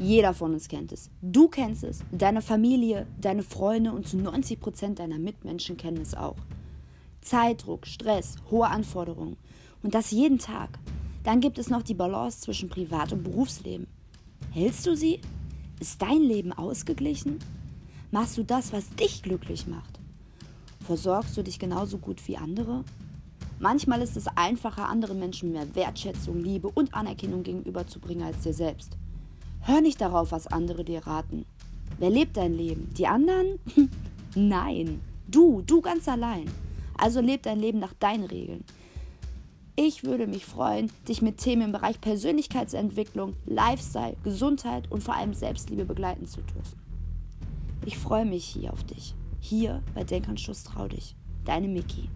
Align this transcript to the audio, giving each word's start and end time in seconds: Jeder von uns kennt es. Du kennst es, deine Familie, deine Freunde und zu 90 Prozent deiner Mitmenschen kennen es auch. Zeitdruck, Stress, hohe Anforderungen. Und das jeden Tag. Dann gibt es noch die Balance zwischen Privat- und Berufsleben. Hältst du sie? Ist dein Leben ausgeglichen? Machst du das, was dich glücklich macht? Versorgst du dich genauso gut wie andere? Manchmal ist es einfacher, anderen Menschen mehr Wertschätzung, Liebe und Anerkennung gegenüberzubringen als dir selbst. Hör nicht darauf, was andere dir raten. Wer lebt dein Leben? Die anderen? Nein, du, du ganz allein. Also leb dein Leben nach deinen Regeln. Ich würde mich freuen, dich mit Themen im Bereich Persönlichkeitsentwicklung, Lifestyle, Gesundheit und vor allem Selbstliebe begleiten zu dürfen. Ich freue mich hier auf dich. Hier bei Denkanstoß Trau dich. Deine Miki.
Jeder 0.00 0.32
von 0.32 0.52
uns 0.52 0.68
kennt 0.68 0.92
es. 0.92 1.10
Du 1.22 1.48
kennst 1.48 1.82
es, 1.82 2.04
deine 2.12 2.40
Familie, 2.40 3.06
deine 3.20 3.42
Freunde 3.42 3.92
und 3.92 4.06
zu 4.06 4.16
90 4.16 4.60
Prozent 4.60 4.98
deiner 5.00 5.18
Mitmenschen 5.18 5.76
kennen 5.76 6.00
es 6.00 6.14
auch. 6.14 6.36
Zeitdruck, 7.20 7.84
Stress, 7.84 8.36
hohe 8.48 8.68
Anforderungen. 8.68 9.36
Und 9.82 9.94
das 9.94 10.12
jeden 10.12 10.38
Tag. 10.38 10.78
Dann 11.24 11.40
gibt 11.40 11.58
es 11.58 11.68
noch 11.68 11.82
die 11.82 11.94
Balance 11.94 12.40
zwischen 12.40 12.68
Privat- 12.68 13.12
und 13.12 13.24
Berufsleben. 13.24 13.88
Hältst 14.52 14.86
du 14.86 14.94
sie? 14.94 15.20
Ist 15.80 16.00
dein 16.00 16.22
Leben 16.22 16.52
ausgeglichen? 16.52 17.40
Machst 18.12 18.38
du 18.38 18.44
das, 18.44 18.72
was 18.72 18.88
dich 18.94 19.22
glücklich 19.22 19.66
macht? 19.66 19.98
Versorgst 20.86 21.36
du 21.36 21.42
dich 21.42 21.58
genauso 21.58 21.98
gut 21.98 22.26
wie 22.28 22.36
andere? 22.36 22.84
Manchmal 23.58 24.00
ist 24.00 24.16
es 24.16 24.28
einfacher, 24.28 24.88
anderen 24.88 25.18
Menschen 25.18 25.50
mehr 25.52 25.74
Wertschätzung, 25.74 26.40
Liebe 26.40 26.68
und 26.68 26.94
Anerkennung 26.94 27.42
gegenüberzubringen 27.42 28.24
als 28.24 28.42
dir 28.42 28.54
selbst. 28.54 28.96
Hör 29.60 29.80
nicht 29.80 30.00
darauf, 30.00 30.32
was 30.32 30.46
andere 30.46 30.84
dir 30.84 31.06
raten. 31.06 31.44
Wer 31.98 32.10
lebt 32.10 32.36
dein 32.36 32.54
Leben? 32.54 32.92
Die 32.96 33.06
anderen? 33.06 33.58
Nein, 34.34 35.00
du, 35.26 35.62
du 35.62 35.80
ganz 35.80 36.08
allein. 36.08 36.50
Also 36.96 37.20
leb 37.20 37.42
dein 37.42 37.60
Leben 37.60 37.78
nach 37.78 37.94
deinen 37.94 38.24
Regeln. 38.24 38.64
Ich 39.76 40.02
würde 40.02 40.26
mich 40.26 40.44
freuen, 40.44 40.90
dich 41.06 41.22
mit 41.22 41.38
Themen 41.38 41.62
im 41.62 41.72
Bereich 41.72 42.00
Persönlichkeitsentwicklung, 42.00 43.36
Lifestyle, 43.46 44.16
Gesundheit 44.24 44.90
und 44.90 45.04
vor 45.04 45.14
allem 45.14 45.34
Selbstliebe 45.34 45.84
begleiten 45.84 46.26
zu 46.26 46.40
dürfen. 46.40 46.80
Ich 47.84 47.96
freue 47.96 48.24
mich 48.24 48.44
hier 48.44 48.72
auf 48.72 48.82
dich. 48.82 49.14
Hier 49.40 49.82
bei 49.94 50.02
Denkanstoß 50.02 50.64
Trau 50.64 50.88
dich. 50.88 51.14
Deine 51.44 51.68
Miki. 51.68 52.10